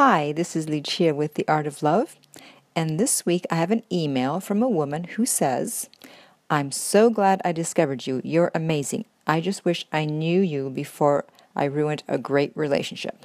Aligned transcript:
Hi, 0.00 0.30
this 0.30 0.54
is 0.54 0.68
Lucia 0.68 1.12
with 1.12 1.34
The 1.34 1.44
Art 1.48 1.66
of 1.66 1.82
Love, 1.82 2.14
and 2.76 3.00
this 3.00 3.26
week 3.26 3.44
I 3.50 3.56
have 3.56 3.72
an 3.72 3.82
email 3.90 4.38
from 4.38 4.62
a 4.62 4.68
woman 4.68 5.02
who 5.02 5.26
says, 5.26 5.90
I'm 6.48 6.70
so 6.70 7.10
glad 7.10 7.42
I 7.44 7.50
discovered 7.50 8.06
you. 8.06 8.20
You're 8.22 8.52
amazing. 8.54 9.06
I 9.26 9.40
just 9.40 9.64
wish 9.64 9.88
I 9.92 10.04
knew 10.04 10.40
you 10.40 10.70
before 10.70 11.24
I 11.56 11.64
ruined 11.64 12.04
a 12.06 12.16
great 12.16 12.52
relationship. 12.54 13.24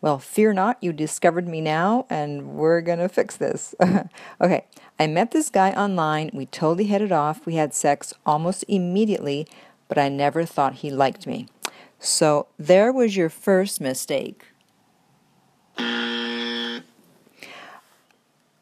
Well, 0.00 0.18
fear 0.18 0.54
not, 0.54 0.78
you 0.80 0.94
discovered 0.94 1.46
me 1.46 1.60
now, 1.60 2.06
and 2.08 2.54
we're 2.54 2.80
gonna 2.80 3.10
fix 3.10 3.36
this. 3.36 3.74
okay, 4.40 4.64
I 4.98 5.08
met 5.08 5.32
this 5.32 5.50
guy 5.50 5.72
online. 5.72 6.30
We 6.32 6.46
totally 6.46 6.86
hit 6.86 7.02
it 7.02 7.12
off. 7.12 7.44
We 7.44 7.56
had 7.56 7.74
sex 7.74 8.14
almost 8.24 8.64
immediately, 8.66 9.46
but 9.88 9.98
I 9.98 10.08
never 10.08 10.46
thought 10.46 10.76
he 10.76 10.90
liked 10.90 11.26
me. 11.26 11.48
So 11.98 12.46
there 12.58 12.94
was 12.94 13.14
your 13.14 13.28
first 13.28 13.78
mistake. 13.78 14.46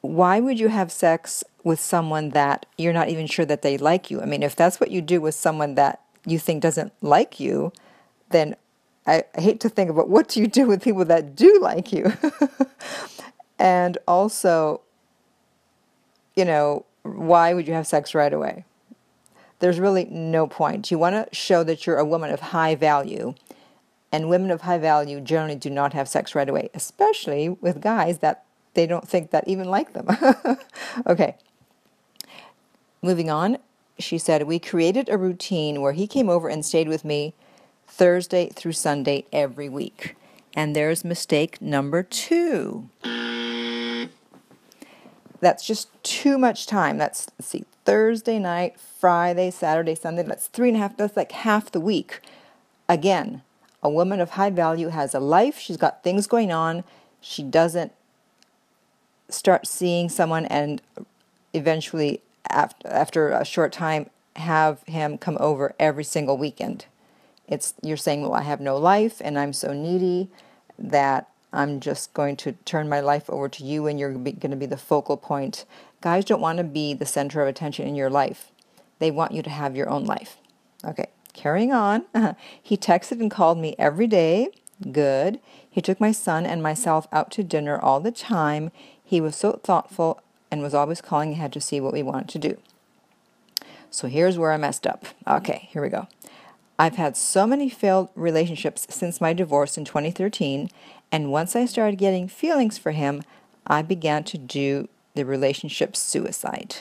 Why 0.06 0.40
would 0.40 0.58
you 0.58 0.68
have 0.68 0.92
sex 0.92 1.44
with 1.64 1.80
someone 1.80 2.30
that 2.30 2.66
you're 2.78 2.92
not 2.92 3.08
even 3.08 3.26
sure 3.26 3.44
that 3.44 3.62
they 3.62 3.76
like 3.78 4.10
you? 4.10 4.20
I 4.20 4.24
mean, 4.24 4.42
if 4.42 4.54
that's 4.54 4.80
what 4.80 4.90
you 4.90 5.00
do 5.00 5.20
with 5.20 5.34
someone 5.34 5.74
that 5.74 6.00
you 6.24 6.38
think 6.38 6.62
doesn't 6.62 6.92
like 7.00 7.38
you, 7.40 7.72
then 8.30 8.56
I 9.06 9.24
hate 9.36 9.60
to 9.60 9.68
think 9.68 9.90
about 9.90 10.08
what 10.08 10.28
do 10.28 10.40
you 10.40 10.48
do 10.48 10.66
with 10.66 10.82
people 10.82 11.04
that 11.04 11.36
do 11.36 11.58
like 11.60 11.92
you. 11.92 12.12
and 13.58 13.98
also, 14.08 14.80
you 16.34 16.44
know, 16.44 16.84
why 17.02 17.54
would 17.54 17.68
you 17.68 17.74
have 17.74 17.86
sex 17.86 18.14
right 18.14 18.32
away? 18.32 18.64
There's 19.60 19.78
really 19.78 20.04
no 20.06 20.46
point. 20.46 20.90
You 20.90 20.98
want 20.98 21.14
to 21.14 21.34
show 21.34 21.62
that 21.64 21.86
you're 21.86 21.98
a 21.98 22.04
woman 22.04 22.30
of 22.30 22.40
high 22.40 22.74
value. 22.74 23.34
And 24.12 24.28
women 24.28 24.50
of 24.50 24.62
high 24.62 24.78
value 24.78 25.20
generally 25.20 25.56
do 25.56 25.68
not 25.68 25.92
have 25.92 26.08
sex 26.08 26.34
right 26.34 26.48
away, 26.48 26.70
especially 26.74 27.48
with 27.48 27.80
guys 27.80 28.18
that 28.18 28.45
they 28.76 28.86
don't 28.86 29.08
think 29.08 29.30
that 29.30 29.48
even 29.48 29.68
like 29.68 29.94
them. 29.94 30.06
okay. 31.06 31.36
Moving 33.02 33.30
on, 33.30 33.58
she 33.98 34.18
said, 34.18 34.42
We 34.42 34.58
created 34.58 35.08
a 35.08 35.18
routine 35.18 35.80
where 35.80 35.92
he 35.92 36.06
came 36.06 36.28
over 36.28 36.48
and 36.48 36.64
stayed 36.64 36.88
with 36.88 37.04
me 37.04 37.34
Thursday 37.88 38.50
through 38.50 38.72
Sunday 38.72 39.24
every 39.32 39.68
week. 39.68 40.14
And 40.54 40.76
there's 40.76 41.04
mistake 41.04 41.60
number 41.60 42.02
two. 42.02 42.88
That's 45.40 45.66
just 45.66 45.88
too 46.02 46.38
much 46.38 46.66
time. 46.66 46.98
That's, 46.98 47.28
let's 47.38 47.48
see, 47.48 47.64
Thursday 47.84 48.38
night, 48.38 48.78
Friday, 48.78 49.50
Saturday, 49.50 49.94
Sunday. 49.94 50.22
That's 50.22 50.48
three 50.48 50.68
and 50.68 50.76
a 50.76 50.80
half, 50.80 50.96
that's 50.96 51.16
like 51.16 51.32
half 51.32 51.70
the 51.70 51.80
week. 51.80 52.20
Again, 52.88 53.42
a 53.82 53.90
woman 53.90 54.20
of 54.20 54.30
high 54.30 54.50
value 54.50 54.88
has 54.88 55.14
a 55.14 55.20
life, 55.20 55.58
she's 55.58 55.76
got 55.76 56.02
things 56.02 56.26
going 56.26 56.52
on. 56.52 56.84
She 57.20 57.42
doesn't 57.42 57.92
start 59.28 59.66
seeing 59.66 60.08
someone 60.08 60.46
and 60.46 60.80
eventually, 61.52 62.20
after, 62.48 62.88
after 62.88 63.30
a 63.30 63.44
short 63.44 63.72
time, 63.72 64.10
have 64.36 64.82
him 64.86 65.18
come 65.18 65.36
over 65.40 65.74
every 65.78 66.04
single 66.04 66.36
weekend. 66.36 66.86
It's 67.48 67.74
you're 67.82 67.96
saying, 67.96 68.22
well, 68.22 68.34
I 68.34 68.42
have 68.42 68.60
no 68.60 68.76
life 68.76 69.20
and 69.24 69.38
I'm 69.38 69.52
so 69.52 69.72
needy 69.72 70.28
that 70.78 71.28
I'm 71.52 71.80
just 71.80 72.12
going 72.12 72.36
to 72.36 72.52
turn 72.64 72.88
my 72.88 73.00
life 73.00 73.30
over 73.30 73.48
to 73.48 73.64
you 73.64 73.86
and 73.86 73.98
you're 73.98 74.12
going 74.12 74.50
to 74.50 74.56
be 74.56 74.66
the 74.66 74.76
focal 74.76 75.16
point. 75.16 75.64
Guys 76.00 76.24
don't 76.24 76.40
want 76.40 76.58
to 76.58 76.64
be 76.64 76.92
the 76.92 77.06
center 77.06 77.40
of 77.40 77.48
attention 77.48 77.86
in 77.86 77.94
your 77.94 78.10
life. 78.10 78.50
They 78.98 79.10
want 79.10 79.32
you 79.32 79.42
to 79.42 79.50
have 79.50 79.76
your 79.76 79.88
own 79.88 80.04
life. 80.04 80.36
Okay, 80.84 81.06
carrying 81.32 81.72
on. 81.72 82.04
he 82.62 82.76
texted 82.76 83.20
and 83.20 83.30
called 83.30 83.58
me 83.58 83.74
every 83.78 84.06
day. 84.06 84.48
Good. 84.92 85.40
He 85.68 85.80
took 85.80 86.00
my 86.00 86.12
son 86.12 86.44
and 86.44 86.62
myself 86.62 87.06
out 87.12 87.30
to 87.32 87.42
dinner 87.42 87.78
all 87.78 88.00
the 88.00 88.12
time. 88.12 88.70
He 89.06 89.20
was 89.20 89.36
so 89.36 89.60
thoughtful 89.62 90.20
and 90.50 90.60
was 90.60 90.74
always 90.74 91.00
calling 91.00 91.32
ahead 91.32 91.52
to 91.52 91.60
see 91.60 91.80
what 91.80 91.92
we 91.92 92.02
wanted 92.02 92.28
to 92.28 92.38
do. 92.40 92.58
So 93.88 94.08
here's 94.08 94.36
where 94.36 94.52
I 94.52 94.56
messed 94.56 94.86
up. 94.86 95.06
Okay, 95.26 95.68
here 95.70 95.80
we 95.80 95.88
go. 95.88 96.08
I've 96.78 96.96
had 96.96 97.16
so 97.16 97.46
many 97.46 97.70
failed 97.70 98.10
relationships 98.16 98.86
since 98.90 99.20
my 99.20 99.32
divorce 99.32 99.78
in 99.78 99.84
2013, 99.84 100.68
and 101.12 101.32
once 101.32 101.54
I 101.54 101.64
started 101.66 101.96
getting 101.96 102.28
feelings 102.28 102.76
for 102.76 102.90
him, 102.90 103.22
I 103.66 103.80
began 103.80 104.24
to 104.24 104.36
do 104.38 104.88
the 105.14 105.24
relationship 105.24 105.96
suicide. 105.96 106.76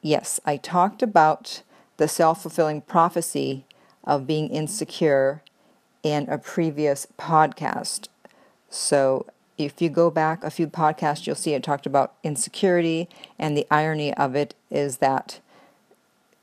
Yes, 0.00 0.40
I 0.44 0.56
talked 0.56 1.02
about 1.02 1.62
the 1.98 2.08
self 2.08 2.42
fulfilling 2.42 2.80
prophecy 2.80 3.66
of 4.02 4.26
being 4.26 4.48
insecure 4.48 5.42
in 6.02 6.28
a 6.28 6.38
previous 6.38 7.06
podcast. 7.18 8.08
So 8.70 9.26
if 9.58 9.80
you 9.80 9.88
go 9.88 10.10
back 10.10 10.44
a 10.44 10.50
few 10.50 10.66
podcasts, 10.66 11.26
you'll 11.26 11.36
see 11.36 11.54
it 11.54 11.62
talked 11.62 11.86
about 11.86 12.14
insecurity, 12.22 13.08
and 13.38 13.56
the 13.56 13.66
irony 13.70 14.12
of 14.14 14.34
it 14.34 14.54
is 14.70 14.98
that 14.98 15.40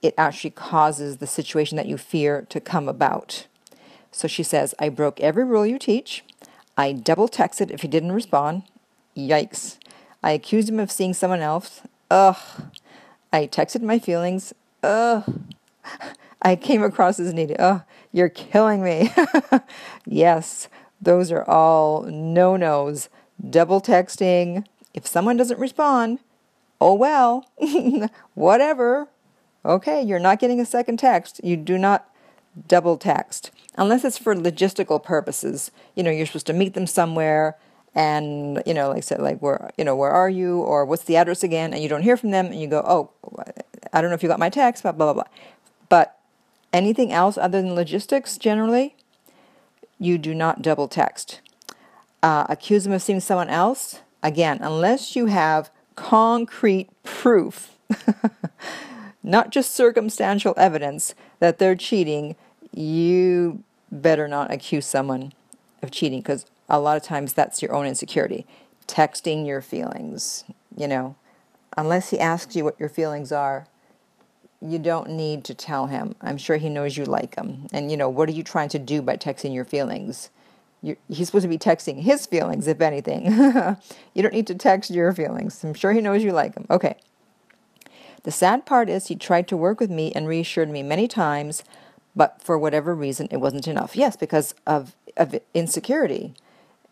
it 0.01 0.13
actually 0.17 0.49
causes 0.49 1.17
the 1.17 1.27
situation 1.27 1.77
that 1.77 1.87
you 1.87 1.97
fear 1.97 2.45
to 2.49 2.59
come 2.59 2.89
about. 2.89 3.47
So 4.11 4.27
she 4.27 4.43
says, 4.43 4.75
I 4.79 4.89
broke 4.89 5.19
every 5.21 5.45
rule 5.45 5.65
you 5.65 5.79
teach. 5.79 6.23
I 6.77 6.91
double 6.91 7.27
texted 7.27 7.71
if 7.71 7.81
he 7.81 7.87
didn't 7.87 8.11
respond. 8.11 8.63
Yikes. 9.15 9.77
I 10.21 10.31
accused 10.31 10.69
him 10.69 10.79
of 10.79 10.91
seeing 10.91 11.13
someone 11.13 11.41
else. 11.41 11.81
Ugh. 12.11 12.37
I 13.31 13.47
texted 13.47 13.81
my 13.81 13.99
feelings. 13.99 14.53
Ugh. 14.83 15.23
I 16.41 16.55
came 16.55 16.83
across 16.83 17.19
as 17.19 17.33
needy. 17.33 17.55
Ugh. 17.57 17.81
You're 18.11 18.29
killing 18.29 18.83
me. 18.83 19.11
yes, 20.05 20.67
those 21.03 21.31
are 21.31 21.47
all 21.49 22.03
no 22.03 22.55
nos. 22.55 23.09
Double 23.49 23.81
texting. 23.81 24.65
If 24.93 25.07
someone 25.07 25.37
doesn't 25.37 25.59
respond, 25.59 26.19
oh 26.79 26.93
well. 26.93 27.49
Whatever. 28.33 29.09
Okay, 29.65 30.01
you're 30.01 30.19
not 30.19 30.39
getting 30.39 30.59
a 30.59 30.65
second 30.65 30.97
text. 30.97 31.41
You 31.43 31.57
do 31.57 31.77
not 31.77 32.09
double 32.67 32.97
text 32.97 33.51
unless 33.75 34.05
it's 34.05 34.17
for 34.17 34.35
logistical 34.35 35.03
purposes. 35.03 35.71
You 35.95 36.03
know, 36.03 36.11
you're 36.11 36.25
supposed 36.25 36.47
to 36.47 36.53
meet 36.53 36.73
them 36.73 36.87
somewhere 36.87 37.57
and 37.95 38.61
you 38.65 38.73
know 38.73 38.89
like 38.89 38.97
I 38.97 39.01
said 39.01 39.21
like 39.21 39.39
where 39.39 39.69
you 39.77 39.83
know 39.83 39.95
where 39.95 40.11
are 40.11 40.29
you 40.29 40.59
or 40.61 40.85
what's 40.85 41.03
the 41.03 41.15
address 41.15 41.43
again 41.43 41.73
and 41.73 41.83
you 41.83 41.89
don't 41.89 42.01
hear 42.01 42.17
from 42.17 42.31
them 42.31 42.47
and 42.47 42.59
you 42.59 42.67
go 42.67 42.83
oh 42.85 43.11
I 43.91 44.01
don't 44.01 44.09
know 44.09 44.15
if 44.15 44.23
you 44.23 44.29
got 44.29 44.39
my 44.39 44.49
text 44.49 44.83
blah 44.83 44.91
blah 44.91 45.13
blah 45.13 45.23
but 45.89 46.17
anything 46.71 47.11
else 47.11 47.37
other 47.37 47.61
than 47.61 47.75
logistics 47.75 48.37
generally 48.37 48.95
you 50.03 50.17
do 50.17 50.33
not 50.33 50.61
double 50.61 50.87
text. 50.87 51.41
Uh, 52.21 52.45
accuse 52.49 52.83
them 52.83 52.93
of 52.93 53.01
seeing 53.01 53.19
someone 53.19 53.49
else? 53.49 54.01
Again 54.21 54.59
unless 54.61 55.15
you 55.15 55.25
have 55.25 55.69
concrete 55.95 56.89
proof 57.03 57.77
not 59.23 59.49
just 59.49 59.73
circumstantial 59.73 60.53
evidence 60.57 61.15
that 61.39 61.57
they're 61.57 61.75
cheating, 61.75 62.35
you 62.71 63.63
better 63.91 64.27
not 64.27 64.51
accuse 64.51 64.85
someone 64.85 65.31
of 65.81 65.91
cheating 65.91 66.19
because 66.19 66.45
a 66.69 66.79
lot 66.79 66.97
of 66.97 67.03
times 67.03 67.33
that's 67.33 67.61
your 67.61 67.73
own 67.73 67.85
insecurity. 67.85 68.45
Texting 68.87 69.47
your 69.47 69.61
feelings, 69.61 70.43
you 70.75 70.87
know, 70.87 71.15
unless 71.77 72.09
he 72.09 72.19
asks 72.19 72.55
you 72.55 72.63
what 72.63 72.79
your 72.79 72.89
feelings 72.89 73.31
are, 73.31 73.65
you 74.63 74.79
don't 74.79 75.09
need 75.09 75.43
to 75.45 75.53
tell 75.53 75.87
him. 75.87 76.15
I'm 76.21 76.37
sure 76.37 76.57
he 76.57 76.69
knows 76.69 76.95
you 76.95 77.05
like 77.05 77.35
him. 77.35 77.67
And, 77.73 77.91
you 77.91 77.97
know, 77.97 78.09
what 78.09 78.29
are 78.29 78.33
you 78.33 78.43
trying 78.43 78.69
to 78.69 78.79
do 78.79 79.01
by 79.01 79.17
texting 79.17 79.53
your 79.53 79.65
feelings? 79.65 80.29
You're, 80.81 80.97
he's 81.09 81.27
supposed 81.27 81.43
to 81.43 81.49
be 81.49 81.57
texting 81.57 82.01
his 82.01 82.25
feelings, 82.25 82.67
if 82.67 82.81
anything. 82.81 83.25
you 84.13 84.21
don't 84.21 84.33
need 84.33 84.47
to 84.47 84.55
text 84.55 84.89
your 84.89 85.13
feelings. 85.13 85.63
I'm 85.63 85.73
sure 85.73 85.91
he 85.91 86.01
knows 86.01 86.23
you 86.23 86.31
like 86.31 86.55
him. 86.55 86.65
Okay. 86.69 86.95
The 88.23 88.31
sad 88.31 88.65
part 88.65 88.89
is 88.89 89.07
he 89.07 89.15
tried 89.15 89.47
to 89.49 89.57
work 89.57 89.79
with 89.79 89.91
me 89.91 90.13
and 90.13 90.27
reassured 90.27 90.69
me 90.69 90.81
many 90.81 91.07
times, 91.07 91.63
but 92.15 92.41
for 92.41 92.57
whatever 92.57 92.95
reason, 92.95 93.27
it 93.31 93.37
wasn't 93.37 93.67
enough. 93.67 93.97
Yes, 93.97 94.15
because 94.15 94.55
of, 94.65 94.95
of 95.17 95.39
insecurity. 95.53 96.33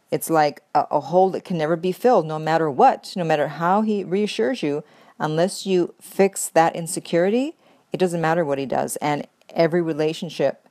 It's 0.09 0.29
like 0.29 0.61
a, 0.75 0.85
a 0.91 0.99
hole 0.99 1.29
that 1.29 1.45
can 1.45 1.57
never 1.57 1.77
be 1.77 1.93
filled, 1.93 2.25
no 2.25 2.37
matter 2.37 2.69
what, 2.69 3.13
no 3.15 3.23
matter 3.23 3.47
how 3.47 3.81
he 3.81 4.03
reassures 4.03 4.61
you. 4.61 4.83
Unless 5.19 5.65
you 5.65 5.93
fix 6.01 6.49
that 6.49 6.75
insecurity, 6.75 7.55
it 7.91 7.97
doesn't 7.97 8.21
matter 8.21 8.45
what 8.45 8.57
he 8.57 8.65
does. 8.65 8.95
And 8.97 9.27
every 9.49 9.81
relationship 9.81 10.67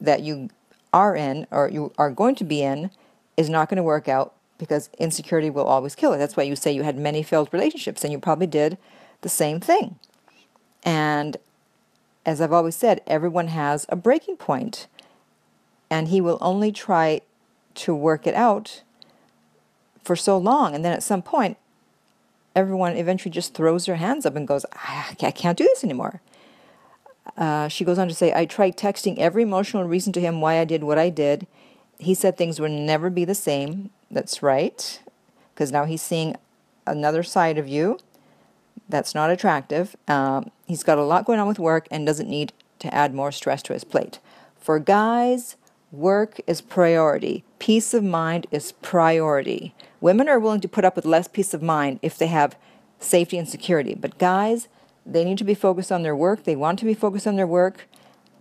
that 0.00 0.22
you 0.22 0.50
are 0.92 1.14
in 1.14 1.46
or 1.50 1.68
you 1.68 1.92
are 1.98 2.10
going 2.10 2.34
to 2.36 2.44
be 2.44 2.62
in 2.62 2.90
is 3.36 3.48
not 3.48 3.68
going 3.68 3.76
to 3.76 3.82
work 3.82 4.08
out 4.08 4.34
because 4.58 4.90
insecurity 4.98 5.48
will 5.48 5.64
always 5.64 5.94
kill 5.94 6.12
it. 6.12 6.18
That's 6.18 6.36
why 6.36 6.42
you 6.42 6.54
say 6.54 6.72
you 6.72 6.82
had 6.82 6.98
many 6.98 7.22
failed 7.22 7.48
relationships, 7.52 8.04
and 8.04 8.12
you 8.12 8.18
probably 8.18 8.46
did 8.46 8.76
the 9.22 9.28
same 9.28 9.58
thing. 9.58 9.98
And 10.82 11.38
as 12.26 12.40
I've 12.40 12.52
always 12.52 12.76
said, 12.76 13.00
everyone 13.06 13.48
has 13.48 13.86
a 13.88 13.96
breaking 13.96 14.36
point, 14.36 14.86
and 15.88 16.08
he 16.08 16.20
will 16.20 16.36
only 16.42 16.72
try 16.72 17.22
to 17.76 17.94
work 17.94 18.26
it 18.26 18.34
out 18.34 18.82
for 20.04 20.14
so 20.14 20.36
long. 20.36 20.74
And 20.74 20.84
then 20.84 20.92
at 20.92 21.02
some 21.02 21.22
point, 21.22 21.56
everyone 22.54 22.96
eventually 22.96 23.32
just 23.32 23.54
throws 23.54 23.86
their 23.86 23.96
hands 23.96 24.26
up 24.26 24.36
and 24.36 24.46
goes, 24.46 24.66
I 24.72 25.14
can't 25.14 25.56
do 25.56 25.64
this 25.64 25.84
anymore. 25.84 26.20
Uh, 27.36 27.68
she 27.68 27.84
goes 27.84 27.98
on 27.98 28.08
to 28.08 28.14
say, 28.14 28.32
I 28.34 28.44
tried 28.44 28.76
texting 28.76 29.18
every 29.18 29.42
emotional 29.42 29.84
reason 29.84 30.12
to 30.14 30.20
him 30.20 30.40
why 30.40 30.58
I 30.58 30.64
did 30.64 30.84
what 30.84 30.98
I 30.98 31.10
did, 31.10 31.46
he 31.98 32.14
said 32.14 32.36
things 32.36 32.60
would 32.60 32.70
never 32.70 33.10
be 33.10 33.24
the 33.24 33.34
same. 33.34 33.90
That's 34.10 34.42
right, 34.42 35.00
because 35.54 35.70
now 35.70 35.84
he's 35.84 36.02
seeing 36.02 36.36
another 36.86 37.22
side 37.22 37.58
of 37.58 37.68
you 37.68 37.98
that's 38.88 39.14
not 39.14 39.30
attractive. 39.30 39.96
Um, 40.08 40.50
he's 40.66 40.82
got 40.82 40.98
a 40.98 41.04
lot 41.04 41.24
going 41.24 41.38
on 41.38 41.46
with 41.46 41.58
work 41.58 41.86
and 41.90 42.06
doesn't 42.06 42.28
need 42.28 42.52
to 42.80 42.92
add 42.92 43.14
more 43.14 43.30
stress 43.30 43.62
to 43.62 43.72
his 43.72 43.84
plate. 43.84 44.18
For 44.58 44.78
guys, 44.78 45.56
work 45.92 46.40
is 46.46 46.60
priority. 46.60 47.44
Peace 47.58 47.94
of 47.94 48.02
mind 48.02 48.46
is 48.50 48.72
priority. 48.72 49.74
Women 50.00 50.28
are 50.28 50.40
willing 50.40 50.60
to 50.62 50.68
put 50.68 50.84
up 50.84 50.96
with 50.96 51.04
less 51.04 51.28
peace 51.28 51.54
of 51.54 51.62
mind 51.62 52.00
if 52.02 52.18
they 52.18 52.26
have 52.26 52.56
safety 52.98 53.38
and 53.38 53.48
security. 53.48 53.94
But 53.94 54.18
guys, 54.18 54.68
they 55.06 55.24
need 55.24 55.38
to 55.38 55.44
be 55.44 55.54
focused 55.54 55.90
on 55.90 56.02
their 56.02 56.16
work. 56.16 56.44
They 56.44 56.56
want 56.56 56.78
to 56.80 56.84
be 56.84 56.94
focused 56.94 57.26
on 57.26 57.36
their 57.36 57.46
work. 57.46 57.88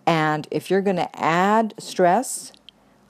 And 0.05 0.47
if 0.51 0.69
you're 0.69 0.81
going 0.81 0.95
to 0.97 1.19
add 1.19 1.73
stress 1.77 2.51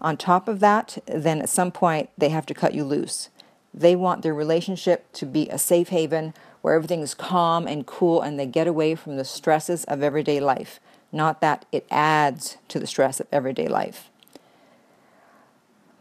on 0.01 0.17
top 0.17 0.47
of 0.47 0.59
that, 0.59 0.97
then 1.05 1.41
at 1.41 1.49
some 1.49 1.71
point 1.71 2.09
they 2.17 2.29
have 2.29 2.45
to 2.47 2.53
cut 2.53 2.73
you 2.73 2.83
loose. 2.83 3.29
They 3.73 3.95
want 3.95 4.21
their 4.21 4.33
relationship 4.33 5.11
to 5.13 5.25
be 5.25 5.47
a 5.49 5.57
safe 5.57 5.89
haven 5.89 6.33
where 6.61 6.73
everything 6.73 7.01
is 7.01 7.13
calm 7.13 7.67
and 7.67 7.85
cool 7.85 8.21
and 8.21 8.39
they 8.39 8.45
get 8.45 8.67
away 8.67 8.95
from 8.95 9.15
the 9.15 9.25
stresses 9.25 9.83
of 9.85 10.03
everyday 10.03 10.39
life, 10.39 10.79
not 11.11 11.41
that 11.41 11.65
it 11.71 11.85
adds 11.89 12.57
to 12.67 12.79
the 12.79 12.87
stress 12.87 13.19
of 13.19 13.27
everyday 13.31 13.67
life. 13.67 14.09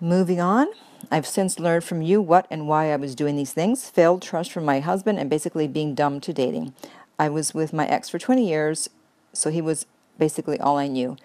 Moving 0.00 0.40
on, 0.40 0.68
I've 1.10 1.26
since 1.26 1.58
learned 1.58 1.84
from 1.84 2.02
you 2.02 2.20
what 2.20 2.46
and 2.50 2.66
why 2.66 2.92
I 2.92 2.96
was 2.96 3.14
doing 3.14 3.36
these 3.36 3.52
things, 3.52 3.88
failed 3.88 4.22
trust 4.22 4.52
from 4.52 4.64
my 4.64 4.80
husband, 4.80 5.18
and 5.18 5.30
basically 5.30 5.68
being 5.68 5.94
dumb 5.94 6.20
to 6.20 6.32
dating. 6.32 6.74
I 7.18 7.28
was 7.28 7.54
with 7.54 7.72
my 7.72 7.86
ex 7.86 8.08
for 8.08 8.18
20 8.18 8.48
years, 8.48 8.88
so 9.32 9.50
he 9.50 9.60
was 9.60 9.86
basically 10.18 10.58
all 10.60 10.78
I 10.78 10.86
knew. 10.88 11.16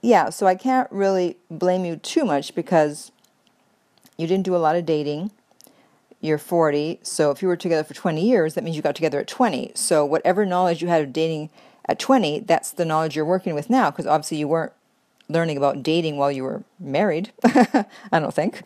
Yeah, 0.00 0.30
so 0.30 0.46
I 0.46 0.54
can't 0.54 0.90
really 0.90 1.36
blame 1.50 1.84
you 1.84 1.96
too 1.96 2.24
much 2.24 2.54
because 2.54 3.10
you 4.16 4.26
didn't 4.26 4.44
do 4.44 4.54
a 4.54 4.58
lot 4.58 4.76
of 4.76 4.84
dating 4.84 5.30
you're 6.24 6.38
40. 6.38 7.00
So 7.02 7.30
if 7.30 7.42
you 7.42 7.48
were 7.48 7.56
together 7.56 7.84
for 7.84 7.92
20 7.92 8.26
years, 8.26 8.54
that 8.54 8.64
means 8.64 8.76
you 8.76 8.82
got 8.82 8.96
together 8.96 9.20
at 9.20 9.28
20. 9.28 9.72
So 9.74 10.04
whatever 10.06 10.46
knowledge 10.46 10.80
you 10.80 10.88
had 10.88 11.02
of 11.02 11.12
dating 11.12 11.50
at 11.86 11.98
20, 11.98 12.40
that's 12.40 12.72
the 12.72 12.86
knowledge 12.86 13.14
you're 13.14 13.26
working 13.26 13.54
with 13.54 13.68
now 13.68 13.90
because 13.90 14.06
obviously 14.06 14.38
you 14.38 14.48
weren't 14.48 14.72
learning 15.28 15.58
about 15.58 15.82
dating 15.82 16.16
while 16.16 16.32
you 16.32 16.42
were 16.42 16.62
married. 16.80 17.30
I 17.44 17.84
don't 18.12 18.32
think. 18.32 18.62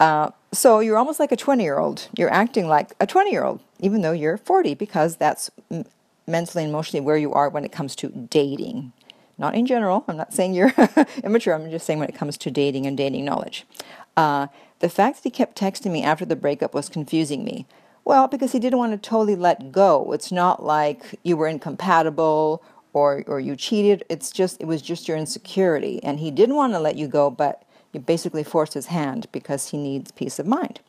Uh, 0.00 0.30
so 0.50 0.80
you're 0.80 0.96
almost 0.96 1.20
like 1.20 1.30
a 1.30 1.36
20 1.36 1.62
year 1.62 1.78
old. 1.78 2.08
You're 2.16 2.32
acting 2.32 2.68
like 2.68 2.94
a 2.98 3.06
20 3.06 3.30
year 3.30 3.44
old, 3.44 3.60
even 3.80 4.00
though 4.00 4.12
you're 4.12 4.38
40, 4.38 4.74
because 4.74 5.16
that's 5.16 5.50
m- 5.70 5.84
mentally 6.26 6.64
and 6.64 6.70
emotionally 6.70 7.04
where 7.04 7.16
you 7.16 7.32
are 7.32 7.48
when 7.48 7.64
it 7.64 7.72
comes 7.72 7.96
to 7.96 8.08
dating. 8.08 8.92
Not 9.36 9.54
in 9.54 9.66
general. 9.66 10.04
I'm 10.06 10.16
not 10.16 10.32
saying 10.32 10.54
you're 10.54 10.72
immature. 11.24 11.54
I'm 11.54 11.70
just 11.70 11.86
saying 11.86 11.98
when 11.98 12.08
it 12.08 12.14
comes 12.14 12.38
to 12.38 12.50
dating 12.50 12.86
and 12.86 12.96
dating 12.96 13.24
knowledge. 13.24 13.66
Uh, 14.16 14.46
the 14.78 14.88
fact 14.88 15.16
that 15.16 15.24
he 15.24 15.30
kept 15.30 15.58
texting 15.58 15.90
me 15.90 16.02
after 16.02 16.24
the 16.24 16.36
breakup 16.36 16.74
was 16.74 16.88
confusing 16.88 17.44
me. 17.44 17.66
Well, 18.04 18.28
because 18.28 18.52
he 18.52 18.58
didn't 18.58 18.78
want 18.78 18.92
to 18.92 19.08
totally 19.08 19.34
let 19.34 19.72
go. 19.72 20.12
It's 20.12 20.30
not 20.30 20.62
like 20.62 21.18
you 21.22 21.36
were 21.36 21.48
incompatible 21.48 22.62
or 22.92 23.24
or 23.26 23.40
you 23.40 23.56
cheated. 23.56 24.04
It's 24.08 24.30
just 24.30 24.60
it 24.60 24.66
was 24.66 24.82
just 24.82 25.08
your 25.08 25.16
insecurity, 25.16 26.02
and 26.02 26.20
he 26.20 26.30
didn't 26.30 26.54
want 26.54 26.74
to 26.74 26.78
let 26.78 26.96
you 26.96 27.08
go, 27.08 27.30
but 27.30 27.62
you 27.92 28.00
basically 28.00 28.44
forced 28.44 28.74
his 28.74 28.86
hand 28.86 29.26
because 29.32 29.70
he 29.70 29.78
needs 29.78 30.12
peace 30.12 30.38
of 30.38 30.46
mind. 30.46 30.80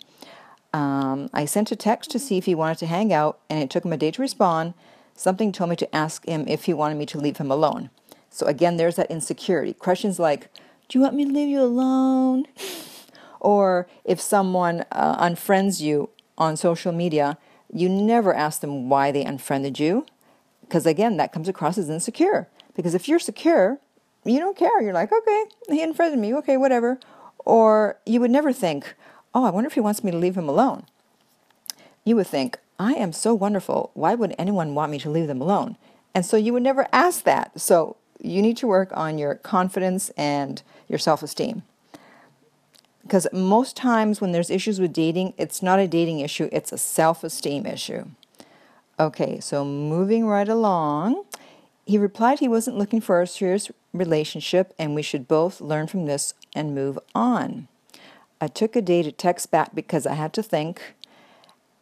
Um, 0.74 1.30
I 1.34 1.46
sent 1.46 1.72
a 1.72 1.76
text 1.76 2.12
to 2.12 2.20
see 2.20 2.38
if 2.38 2.46
he 2.46 2.56
wanted 2.56 2.80
to 2.80 2.86
hang 2.86 3.14
out, 3.14 3.40
and 3.50 3.62
it 3.62 3.70
took 3.70 3.86
him 3.86 3.94
a 3.94 3.98
day 3.98 4.12
to 4.12 4.22
respond. 4.22 4.74
Something 5.16 5.52
told 5.52 5.70
me 5.70 5.76
to 5.78 5.96
ask 5.96 6.26
him 6.26 6.46
if 6.48 6.66
he 6.66 6.74
wanted 6.74 6.98
me 6.98 7.06
to 7.08 7.18
leave 7.18 7.38
him 7.38 7.50
alone. 7.50 7.90
So 8.30 8.46
again, 8.46 8.78
there's 8.78 8.98
that 8.98 9.10
insecurity. 9.10 9.74
Questions 9.74 10.20
like, 10.20 10.50
"Do 10.88 10.98
you 10.98 11.04
want 11.04 11.16
me 11.16 11.26
to 11.26 11.32
leave 11.32 11.50
you 11.50 11.62
alone?" 11.62 12.46
Or 13.40 13.88
if 14.04 14.20
someone 14.20 14.86
uh, 14.92 15.24
unfriends 15.24 15.80
you 15.80 16.10
on 16.36 16.58
social 16.58 16.92
media, 16.92 17.38
you 17.72 17.88
never 17.88 18.34
ask 18.34 18.60
them 18.60 18.90
why 18.90 19.12
they 19.12 19.24
unfriended 19.24 19.80
you. 19.80 20.08
Because 20.62 20.88
again, 20.88 21.18
that 21.18 21.32
comes 21.32 21.48
across 21.48 21.78
as 21.78 21.88
insecure. 21.88 22.48
Because 22.76 22.96
if 22.96 23.08
you're 23.08 23.20
secure, 23.20 23.78
you 24.24 24.40
don't 24.40 24.58
care. 24.58 24.82
You're 24.82 24.94
like, 24.94 25.12
okay, 25.12 25.44
he 25.70 25.84
unfriended 25.84 26.20
me. 26.20 26.34
Okay, 26.34 26.58
whatever. 26.58 27.00
Or 27.40 28.00
you 28.06 28.20
would 28.20 28.32
never 28.32 28.52
think, 28.52 28.96
oh, 29.36 29.46
I 29.46 29.52
wonder 29.52 29.68
if 29.68 29.76
he 29.76 29.80
wants 29.80 30.04
me 30.04 30.10
to 30.10 30.18
leave 30.18 30.36
him 30.36 30.50
alone. 30.50 30.86
You 32.04 32.16
would 32.16 32.28
think, 32.28 32.58
I 32.78 32.94
am 32.94 33.14
so 33.14 33.34
wonderful. 33.34 33.92
Why 33.94 34.16
would 34.16 34.36
anyone 34.38 34.76
want 34.76 34.92
me 34.92 35.00
to 35.00 35.10
leave 35.10 35.28
them 35.28 35.42
alone? 35.42 35.78
And 36.14 36.26
so 36.26 36.38
you 36.38 36.54
would 36.54 36.64
never 36.64 36.88
ask 36.92 37.24
that. 37.24 37.60
So 37.60 37.98
you 38.22 38.42
need 38.42 38.58
to 38.58 38.68
work 38.68 38.90
on 38.94 39.18
your 39.18 39.36
confidence 39.36 40.10
and 40.18 40.62
your 40.88 41.00
self 41.00 41.24
esteem 41.24 41.64
because 43.06 43.28
most 43.32 43.78
times 43.78 44.20
when 44.20 44.32
there's 44.32 44.50
issues 44.50 44.80
with 44.80 44.92
dating, 44.92 45.34
it's 45.38 45.62
not 45.62 45.78
a 45.80 45.88
dating 45.88 46.20
issue, 46.22 46.50
it's 46.52 46.72
a 46.72 46.78
self 46.78 47.24
esteem 47.24 47.66
issue. 47.66 48.06
Okay, 49.00 49.40
so 49.40 49.64
moving 49.64 50.26
right 50.26 50.48
along, 50.48 51.24
he 51.86 51.98
replied 51.98 52.40
he 52.40 52.48
wasn't 52.48 52.78
looking 52.78 53.02
for 53.02 53.22
a 53.22 53.28
serious 53.28 53.70
relationship 53.94 54.74
and 54.80 54.96
we 54.96 55.04
should 55.04 55.28
both 55.28 55.62
learn 55.62 55.86
from 55.86 56.08
this 56.08 56.34
and 56.56 56.74
move 56.74 56.98
on. 57.14 57.68
I 58.42 58.48
took 58.48 58.76
a 58.76 58.82
day 58.82 59.04
to 59.04 59.12
text 59.12 59.52
back 59.52 59.76
because 59.76 60.08
I 60.08 60.16
had 60.16 60.34
to 60.34 60.44
think. 60.44 60.95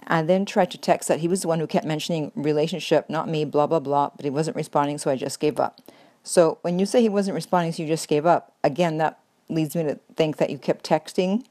I 0.07 0.21
then 0.21 0.45
tried 0.45 0.71
to 0.71 0.77
text 0.77 1.07
that 1.07 1.19
he 1.19 1.27
was 1.27 1.41
the 1.41 1.47
one 1.47 1.59
who 1.59 1.67
kept 1.67 1.85
mentioning 1.85 2.31
relationship, 2.35 3.09
not 3.09 3.27
me, 3.27 3.45
blah, 3.45 3.67
blah, 3.67 3.79
blah, 3.79 4.11
but 4.15 4.23
he 4.23 4.29
wasn't 4.29 4.55
responding, 4.55 4.97
so 4.97 5.11
I 5.11 5.15
just 5.15 5.39
gave 5.39 5.59
up. 5.59 5.79
So 6.23 6.57
when 6.61 6.79
you 6.79 6.85
say 6.85 7.01
he 7.01 7.09
wasn't 7.09 7.35
responding, 7.35 7.71
so 7.73 7.83
you 7.83 7.87
just 7.87 8.07
gave 8.07 8.25
up, 8.25 8.53
again, 8.63 8.97
that 8.97 9.19
leads 9.49 9.75
me 9.75 9.83
to 9.83 9.99
think 10.15 10.37
that 10.37 10.49
you 10.49 10.57
kept 10.57 10.87
texting 10.87 11.43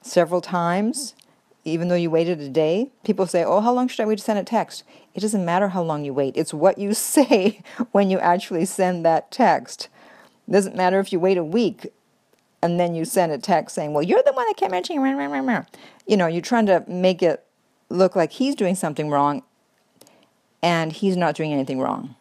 several 0.00 0.40
times, 0.40 1.14
even 1.64 1.88
though 1.88 1.94
you 1.94 2.10
waited 2.10 2.40
a 2.40 2.48
day. 2.48 2.90
People 3.04 3.26
say, 3.26 3.44
Oh, 3.44 3.60
how 3.60 3.72
long 3.72 3.88
should 3.88 4.02
I 4.02 4.06
wait 4.06 4.18
to 4.18 4.24
send 4.24 4.38
a 4.38 4.44
text? 4.44 4.82
It 5.14 5.20
doesn't 5.20 5.44
matter 5.44 5.68
how 5.68 5.82
long 5.82 6.04
you 6.04 6.12
wait, 6.12 6.36
it's 6.36 6.54
what 6.54 6.78
you 6.78 6.94
say 6.94 7.60
when 7.92 8.10
you 8.10 8.18
actually 8.18 8.64
send 8.64 9.04
that 9.04 9.30
text. 9.30 9.88
It 10.48 10.52
doesn't 10.52 10.76
matter 10.76 11.00
if 11.00 11.12
you 11.12 11.20
wait 11.20 11.38
a 11.38 11.44
week 11.44 11.92
and 12.62 12.80
then 12.80 12.94
you 12.94 13.04
send 13.04 13.30
a 13.30 13.38
text 13.38 13.74
saying, 13.74 13.92
Well, 13.92 14.02
you're 14.02 14.22
the 14.22 14.32
one 14.32 14.46
that 14.46 14.56
kept 14.56 14.70
mentioning, 14.70 15.66
you 16.06 16.16
know, 16.16 16.26
you're 16.26 16.40
trying 16.40 16.66
to 16.66 16.84
make 16.88 17.22
it 17.22 17.43
look 17.88 18.16
like 18.16 18.32
he's 18.32 18.54
doing 18.54 18.74
something 18.74 19.10
wrong 19.10 19.42
and 20.62 20.92
he's 20.92 21.16
not 21.16 21.34
doing 21.34 21.52
anything 21.52 21.80
wrong. 21.80 22.16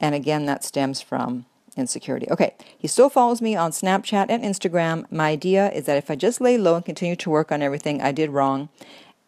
And 0.00 0.14
again, 0.14 0.46
that 0.46 0.64
stems 0.64 1.00
from 1.00 1.46
insecurity. 1.76 2.30
Okay, 2.30 2.54
he 2.76 2.88
still 2.88 3.08
follows 3.08 3.40
me 3.40 3.56
on 3.56 3.70
Snapchat 3.70 4.26
and 4.28 4.42
Instagram. 4.42 5.10
My 5.10 5.30
idea 5.30 5.70
is 5.70 5.86
that 5.86 5.96
if 5.96 6.10
I 6.10 6.16
just 6.16 6.40
lay 6.40 6.58
low 6.58 6.76
and 6.76 6.84
continue 6.84 7.16
to 7.16 7.30
work 7.30 7.50
on 7.50 7.62
everything 7.62 8.02
I 8.02 8.12
did 8.12 8.30
wrong 8.30 8.68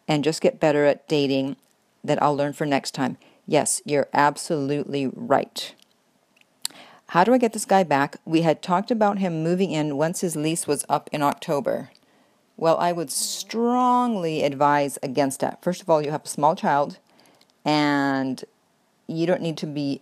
and 0.07 0.23
just 0.23 0.41
get 0.41 0.59
better 0.59 0.85
at 0.85 1.07
dating, 1.07 1.55
that 2.03 2.21
I'll 2.21 2.35
learn 2.35 2.53
for 2.53 2.65
next 2.65 2.91
time. 2.91 3.17
Yes, 3.47 3.81
you're 3.85 4.07
absolutely 4.13 5.07
right. 5.07 5.73
How 7.09 7.23
do 7.23 7.33
I 7.33 7.37
get 7.37 7.53
this 7.53 7.65
guy 7.65 7.83
back? 7.83 8.17
We 8.25 8.41
had 8.41 8.61
talked 8.61 8.91
about 8.91 9.19
him 9.19 9.43
moving 9.43 9.71
in 9.71 9.97
once 9.97 10.21
his 10.21 10.35
lease 10.35 10.67
was 10.67 10.85
up 10.89 11.09
in 11.11 11.21
October. 11.21 11.89
Well, 12.57 12.77
I 12.77 12.91
would 12.91 13.11
strongly 13.11 14.43
advise 14.43 14.97
against 15.03 15.41
that. 15.41 15.61
First 15.61 15.81
of 15.81 15.89
all, 15.89 16.01
you 16.01 16.11
have 16.11 16.23
a 16.23 16.27
small 16.27 16.55
child 16.55 16.99
and 17.65 18.43
you 19.07 19.25
don't 19.25 19.41
need 19.41 19.57
to 19.57 19.67
be 19.67 20.01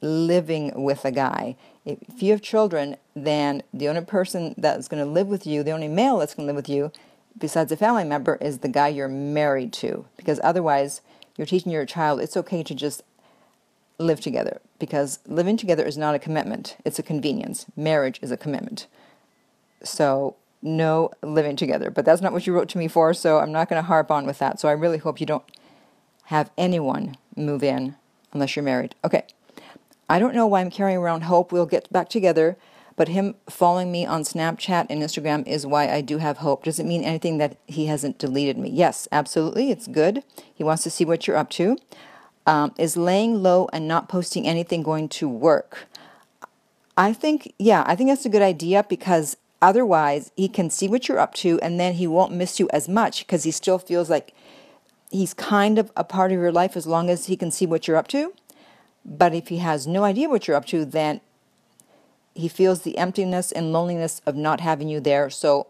living 0.00 0.72
with 0.82 1.04
a 1.04 1.10
guy. 1.10 1.56
If 1.84 2.22
you 2.22 2.32
have 2.32 2.42
children, 2.42 2.96
then 3.14 3.62
the 3.72 3.88
only 3.88 4.02
person 4.02 4.54
that's 4.58 4.88
going 4.88 5.02
to 5.02 5.08
live 5.10 5.28
with 5.28 5.46
you, 5.46 5.62
the 5.62 5.70
only 5.70 5.88
male 5.88 6.18
that's 6.18 6.34
going 6.34 6.46
to 6.46 6.52
live 6.52 6.56
with 6.56 6.68
you, 6.68 6.90
besides 7.38 7.70
a 7.70 7.76
family 7.76 8.04
member, 8.04 8.36
is 8.40 8.58
the 8.58 8.68
guy 8.68 8.88
you're 8.88 9.08
married 9.08 9.72
to. 9.74 10.06
Because 10.16 10.40
otherwise, 10.42 11.00
you're 11.36 11.46
teaching 11.46 11.72
your 11.72 11.86
child 11.86 12.20
it's 12.20 12.36
okay 12.36 12.62
to 12.62 12.74
just 12.74 13.02
live 13.98 14.20
together. 14.20 14.60
Because 14.78 15.20
living 15.26 15.56
together 15.56 15.84
is 15.84 15.96
not 15.96 16.14
a 16.14 16.18
commitment, 16.18 16.76
it's 16.84 16.98
a 16.98 17.02
convenience. 17.02 17.66
Marriage 17.76 18.18
is 18.22 18.30
a 18.30 18.36
commitment. 18.36 18.86
So, 19.82 20.36
no 20.66 21.10
living 21.22 21.56
together. 21.56 21.90
But 21.90 22.04
that's 22.04 22.20
not 22.20 22.32
what 22.32 22.46
you 22.46 22.52
wrote 22.52 22.68
to 22.70 22.78
me 22.78 22.88
for, 22.88 23.14
so 23.14 23.38
I'm 23.38 23.52
not 23.52 23.68
going 23.68 23.80
to 23.80 23.86
harp 23.86 24.10
on 24.10 24.26
with 24.26 24.38
that. 24.40 24.60
So, 24.60 24.68
I 24.68 24.72
really 24.72 24.98
hope 24.98 25.20
you 25.20 25.26
don't 25.26 25.44
have 26.24 26.50
anyone 26.58 27.16
move 27.36 27.62
in 27.62 27.94
unless 28.32 28.56
you're 28.56 28.62
married. 28.64 28.94
Okay. 29.04 29.24
I 30.08 30.18
don't 30.18 30.34
know 30.34 30.46
why 30.46 30.60
I'm 30.60 30.70
carrying 30.70 30.98
around 30.98 31.22
hope 31.22 31.50
we'll 31.50 31.66
get 31.66 31.90
back 31.92 32.08
together, 32.08 32.56
but 32.94 33.08
him 33.08 33.34
following 33.48 33.90
me 33.90 34.06
on 34.06 34.22
Snapchat 34.22 34.86
and 34.88 35.02
Instagram 35.02 35.46
is 35.46 35.66
why 35.66 35.90
I 35.90 36.00
do 36.00 36.18
have 36.18 36.38
hope. 36.38 36.64
Does 36.64 36.78
it 36.78 36.86
mean 36.86 37.02
anything 37.02 37.38
that 37.38 37.56
he 37.66 37.86
hasn't 37.86 38.18
deleted 38.18 38.56
me? 38.56 38.70
Yes, 38.70 39.08
absolutely. 39.10 39.70
It's 39.70 39.86
good. 39.86 40.22
He 40.54 40.64
wants 40.64 40.82
to 40.84 40.90
see 40.90 41.04
what 41.04 41.26
you're 41.26 41.36
up 41.36 41.50
to. 41.50 41.76
Um, 42.46 42.72
is 42.78 42.96
laying 42.96 43.42
low 43.42 43.68
and 43.72 43.88
not 43.88 44.08
posting 44.08 44.46
anything 44.46 44.84
going 44.84 45.08
to 45.10 45.28
work? 45.28 45.88
I 46.96 47.12
think, 47.12 47.52
yeah, 47.58 47.82
I 47.86 47.96
think 47.96 48.08
that's 48.08 48.24
a 48.24 48.30
good 48.30 48.42
idea 48.42 48.84
because 48.88 49.36
otherwise 49.62 50.30
he 50.36 50.48
can 50.48 50.70
see 50.70 50.88
what 50.88 51.08
you're 51.08 51.18
up 51.18 51.34
to 51.34 51.58
and 51.60 51.80
then 51.80 51.94
he 51.94 52.06
won't 52.06 52.32
miss 52.32 52.60
you 52.60 52.68
as 52.72 52.88
much 52.88 53.26
because 53.26 53.44
he 53.44 53.50
still 53.50 53.78
feels 53.78 54.10
like 54.10 54.34
he's 55.10 55.34
kind 55.34 55.78
of 55.78 55.90
a 55.96 56.04
part 56.04 56.32
of 56.32 56.38
your 56.38 56.52
life 56.52 56.76
as 56.76 56.86
long 56.86 57.08
as 57.10 57.26
he 57.26 57.36
can 57.36 57.50
see 57.50 57.66
what 57.66 57.86
you're 57.86 57.96
up 57.96 58.08
to. 58.08 58.32
But 59.04 59.34
if 59.34 59.48
he 59.48 59.58
has 59.58 59.86
no 59.86 60.04
idea 60.04 60.28
what 60.28 60.46
you're 60.46 60.56
up 60.56 60.66
to, 60.66 60.84
then 60.84 61.20
he 62.34 62.48
feels 62.48 62.82
the 62.82 62.98
emptiness 62.98 63.52
and 63.52 63.72
loneliness 63.72 64.20
of 64.26 64.36
not 64.36 64.60
having 64.60 64.88
you 64.88 65.00
there. 65.00 65.30
So 65.30 65.68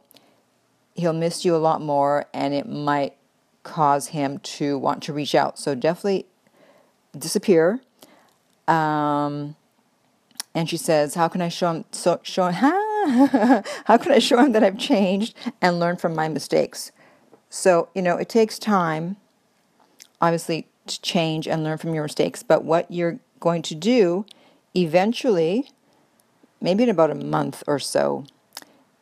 he'll 0.94 1.12
miss 1.12 1.44
you 1.44 1.54
a 1.54 1.58
lot 1.58 1.80
more 1.80 2.26
and 2.32 2.54
it 2.54 2.68
might 2.68 3.14
cause 3.62 4.08
him 4.08 4.38
to 4.38 4.78
want 4.78 5.02
to 5.04 5.12
reach 5.12 5.34
out. 5.34 5.58
So 5.58 5.74
definitely 5.74 6.26
disappear. 7.16 7.80
Um, 8.66 9.56
and 10.56 10.70
she 10.70 10.78
says, 10.78 11.14
"How 11.14 11.28
can 11.28 11.42
I 11.42 11.50
show 11.50 11.70
him? 11.70 11.84
So 11.92 12.18
show 12.22 12.50
how 12.50 13.98
can 13.98 14.10
I 14.10 14.18
show 14.18 14.38
him 14.38 14.52
that 14.52 14.64
I've 14.64 14.78
changed 14.78 15.36
and 15.60 15.78
learn 15.78 15.96
from 15.98 16.14
my 16.14 16.28
mistakes?" 16.28 16.92
So 17.50 17.90
you 17.94 18.00
know, 18.00 18.16
it 18.16 18.30
takes 18.30 18.58
time, 18.58 19.18
obviously, 20.20 20.66
to 20.86 21.00
change 21.02 21.46
and 21.46 21.62
learn 21.62 21.76
from 21.76 21.94
your 21.94 22.04
mistakes. 22.04 22.42
But 22.42 22.64
what 22.64 22.90
you're 22.90 23.18
going 23.38 23.60
to 23.62 23.74
do, 23.74 24.24
eventually, 24.74 25.70
maybe 26.58 26.84
in 26.84 26.88
about 26.88 27.10
a 27.10 27.14
month 27.14 27.62
or 27.66 27.78
so, 27.78 28.24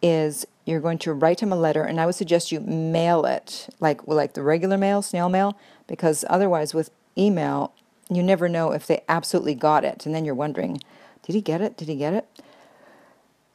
is 0.03 0.45
you're 0.65 0.81
going 0.81 0.99
to 0.99 1.13
write 1.13 1.39
him 1.39 1.53
a 1.53 1.57
letter, 1.57 1.85
and 1.85 2.01
I 2.01 2.07
would 2.07 2.17
suggest 2.17 2.51
you 2.51 2.59
mail 2.59 3.25
it, 3.25 3.69
like 3.79 4.05
like 4.09 4.33
the 4.33 4.43
regular 4.43 4.77
mail, 4.77 5.03
snail 5.03 5.29
mail, 5.29 5.57
because 5.87 6.25
otherwise, 6.29 6.75
with 6.75 6.91
email, 7.17 7.73
you 8.11 8.25
never 8.25 8.49
know 8.49 8.73
if 8.73 8.89
they 8.89 9.05
absolutely 9.09 9.55
got 9.55 9.85
it, 9.85 10.05
and 10.05 10.13
then 10.13 10.25
you're 10.25 10.35
wondering, 10.35 10.81
did 11.25 11.35
he 11.35 11.41
get 11.41 11.61
it? 11.61 11.77
Did 11.77 11.89
he 11.89 11.97
get 11.97 12.15
it? 12.15 12.29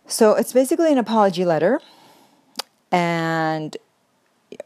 So 0.07 0.33
it's 0.33 0.53
basically 0.53 0.91
an 0.91 0.97
apology 0.97 1.45
letter, 1.45 1.79
and 2.91 3.77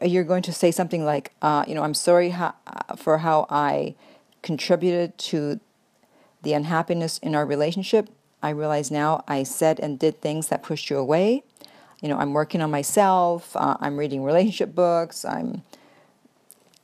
you're 0.00 0.24
going 0.24 0.42
to 0.42 0.52
say 0.52 0.70
something 0.70 1.04
like, 1.04 1.32
uh, 1.42 1.64
you 1.68 1.74
know, 1.74 1.82
I'm 1.82 1.94
sorry 1.94 2.30
how, 2.30 2.54
for 2.96 3.18
how 3.18 3.46
I 3.50 3.94
contributed 4.42 5.16
to 5.18 5.60
the 6.42 6.54
unhappiness 6.54 7.18
in 7.18 7.34
our 7.34 7.44
relationship. 7.44 8.08
I 8.42 8.50
realize 8.50 8.90
now 8.90 9.24
I 9.28 9.42
said 9.42 9.80
and 9.80 9.98
did 9.98 10.20
things 10.20 10.48
that 10.48 10.62
pushed 10.62 10.90
you 10.90 10.98
away 10.98 11.42
you 12.04 12.10
know, 12.10 12.18
I'm 12.18 12.34
working 12.34 12.60
on 12.60 12.70
myself. 12.70 13.56
Uh, 13.56 13.78
I'm 13.80 13.96
reading 13.96 14.22
relationship 14.22 14.74
books. 14.74 15.24
I'm 15.24 15.62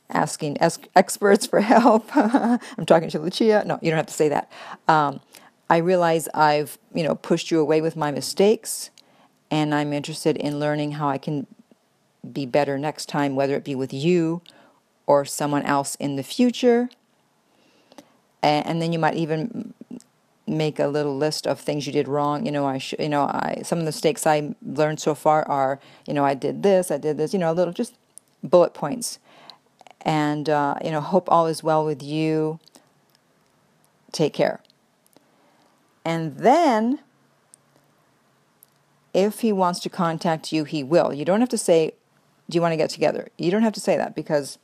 asking 0.09 0.57
es- 0.59 0.79
experts 0.95 1.45
for 1.45 1.61
help. 1.75 2.09
I'm 2.17 2.87
talking 2.87 3.07
to 3.11 3.19
Lucia. 3.19 3.63
No, 3.63 3.77
you 3.83 3.91
don't 3.91 3.97
have 3.97 4.07
to 4.07 4.13
say 4.13 4.29
that. 4.29 4.51
Um, 4.87 5.19
I 5.71 5.77
realize 5.77 6.27
I've, 6.33 6.77
you 6.93 7.01
know, 7.01 7.15
pushed 7.15 7.49
you 7.49 7.61
away 7.61 7.79
with 7.79 7.95
my 7.95 8.11
mistakes, 8.11 8.89
and 9.49 9.73
I'm 9.73 9.93
interested 9.93 10.35
in 10.35 10.59
learning 10.59 10.91
how 10.93 11.07
I 11.07 11.17
can 11.17 11.47
be 12.29 12.45
better 12.45 12.77
next 12.77 13.07
time, 13.07 13.37
whether 13.37 13.55
it 13.55 13.63
be 13.63 13.73
with 13.73 13.93
you 13.93 14.41
or 15.07 15.23
someone 15.23 15.63
else 15.63 15.95
in 15.95 16.17
the 16.17 16.23
future. 16.23 16.89
And, 18.43 18.81
then 18.81 18.91
you 18.91 18.99
might 18.99 19.15
even 19.15 19.73
make 20.45 20.77
a 20.77 20.87
little 20.87 21.15
list 21.15 21.47
of 21.47 21.57
things 21.61 21.87
you 21.87 21.93
did 21.93 22.09
wrong. 22.09 22.45
You 22.45 22.51
know, 22.51 22.65
I 22.65 22.77
sh- 22.77 22.95
you 22.99 23.07
know, 23.07 23.21
I 23.21 23.61
some 23.63 23.79
of 23.79 23.85
the 23.85 23.89
mistakes 23.89 24.27
I 24.27 24.55
learned 24.61 24.99
so 24.99 25.15
far 25.15 25.47
are, 25.47 25.79
you 26.05 26.13
know, 26.13 26.25
I 26.25 26.33
did 26.33 26.63
this, 26.63 26.91
I 26.91 26.97
did 26.97 27.15
this. 27.15 27.31
You 27.31 27.39
know, 27.39 27.49
a 27.49 27.55
little 27.55 27.73
just 27.73 27.95
bullet 28.43 28.73
points, 28.73 29.19
and 30.01 30.49
uh, 30.49 30.75
you 30.83 30.91
know, 30.91 30.99
hope 30.99 31.31
all 31.31 31.47
is 31.47 31.63
well 31.63 31.85
with 31.85 32.03
you. 32.03 32.59
Take 34.11 34.33
care. 34.33 34.59
And 36.03 36.37
then, 36.37 36.99
if 39.13 39.41
he 39.41 39.51
wants 39.51 39.79
to 39.81 39.89
contact 39.89 40.51
you, 40.51 40.63
he 40.63 40.83
will. 40.83 41.13
You 41.13 41.25
don't 41.25 41.39
have 41.39 41.49
to 41.49 41.57
say, 41.57 41.93
"Do 42.49 42.55
you 42.55 42.61
want 42.61 42.73
to 42.73 42.77
get 42.77 42.89
together?" 42.89 43.29
You 43.37 43.51
don't 43.51 43.63
have 43.63 43.73
to 43.73 43.79
say 43.79 43.97
that 43.97 44.15
because 44.15 44.57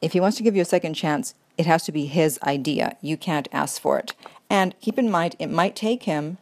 if 0.00 0.12
he 0.12 0.20
wants 0.20 0.36
to 0.36 0.42
give 0.42 0.54
you 0.54 0.62
a 0.62 0.66
second 0.66 0.94
chance, 0.94 1.34
it 1.56 1.66
has 1.66 1.84
to 1.84 1.92
be 1.92 2.06
his 2.06 2.38
idea. 2.42 2.96
You 3.00 3.16
can't 3.16 3.48
ask 3.52 3.80
for 3.80 3.98
it. 3.98 4.12
And 4.48 4.78
keep 4.80 4.98
in 4.98 5.10
mind, 5.10 5.36
it 5.38 5.50
might 5.50 5.74
take 5.74 6.04
him 6.04 6.38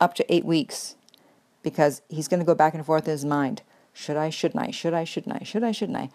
up 0.00 0.14
to 0.14 0.34
eight 0.34 0.44
weeks 0.44 0.96
because 1.62 2.02
he's 2.08 2.28
going 2.28 2.40
to 2.40 2.46
go 2.46 2.54
back 2.54 2.74
and 2.74 2.84
forth 2.84 3.06
in 3.06 3.12
his 3.12 3.24
mind. 3.24 3.62
Should 3.92 4.16
I, 4.16 4.30
shouldn't 4.30 4.62
I? 4.62 4.70
Should 4.70 4.94
I, 4.94 5.04
shouldn't 5.04 5.40
I? 5.40 5.44
Should 5.44 5.62
I, 5.62 5.72
shouldn't 5.72 5.98
I? 5.98 6.10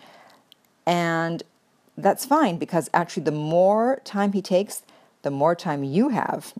And 0.85 1.43
that's 1.97 2.25
fine 2.25 2.57
because 2.57 2.89
actually, 2.93 3.23
the 3.23 3.31
more 3.31 4.01
time 4.03 4.33
he 4.33 4.41
takes, 4.41 4.83
the 5.21 5.31
more 5.31 5.55
time 5.55 5.83
you 5.83 6.09
have 6.09 6.53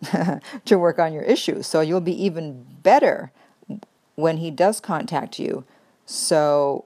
to 0.65 0.77
work 0.77 0.99
on 0.99 1.13
your 1.13 1.23
issues. 1.23 1.67
So 1.67 1.81
you'll 1.81 2.01
be 2.01 2.23
even 2.23 2.65
better 2.83 3.31
when 4.15 4.37
he 4.37 4.51
does 4.51 4.79
contact 4.79 5.39
you. 5.39 5.63
So, 6.05 6.85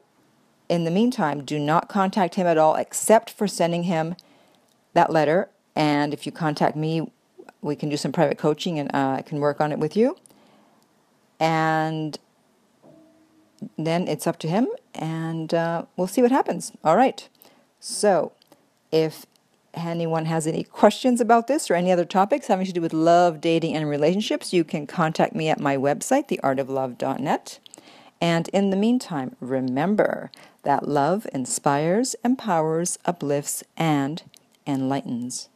in 0.69 0.85
the 0.85 0.91
meantime, 0.91 1.43
do 1.43 1.59
not 1.59 1.89
contact 1.89 2.35
him 2.35 2.47
at 2.47 2.57
all 2.57 2.75
except 2.75 3.29
for 3.29 3.47
sending 3.47 3.83
him 3.83 4.15
that 4.93 5.11
letter. 5.11 5.49
And 5.75 6.13
if 6.13 6.25
you 6.25 6.31
contact 6.31 6.75
me, 6.75 7.11
we 7.61 7.75
can 7.75 7.89
do 7.89 7.97
some 7.97 8.11
private 8.11 8.37
coaching 8.37 8.79
and 8.79 8.93
uh, 8.93 9.15
I 9.17 9.21
can 9.21 9.39
work 9.39 9.61
on 9.61 9.71
it 9.71 9.79
with 9.79 9.95
you. 9.97 10.17
And 11.39 12.17
then 13.77 14.07
it's 14.07 14.27
up 14.27 14.39
to 14.39 14.47
him, 14.47 14.67
and 14.93 15.53
uh, 15.53 15.85
we'll 15.95 16.07
see 16.07 16.21
what 16.21 16.31
happens. 16.31 16.71
All 16.83 16.95
right. 16.95 17.27
So, 17.79 18.33
if 18.91 19.25
anyone 19.73 20.25
has 20.25 20.47
any 20.47 20.63
questions 20.63 21.19
about 21.21 21.47
this 21.47 21.69
or 21.69 21.75
any 21.75 21.91
other 21.91 22.05
topics 22.05 22.47
having 22.47 22.65
to 22.65 22.73
do 22.73 22.81
with 22.81 22.93
love, 22.93 23.41
dating, 23.41 23.75
and 23.75 23.89
relationships, 23.89 24.53
you 24.53 24.63
can 24.63 24.87
contact 24.87 25.35
me 25.35 25.49
at 25.49 25.59
my 25.59 25.77
website, 25.77 26.27
theartoflove.net. 26.27 27.59
And 28.21 28.47
in 28.49 28.69
the 28.69 28.77
meantime, 28.77 29.35
remember 29.39 30.31
that 30.63 30.87
love 30.87 31.27
inspires, 31.33 32.15
empowers, 32.23 32.97
uplifts, 33.05 33.63
and 33.75 34.23
enlightens. 34.65 35.49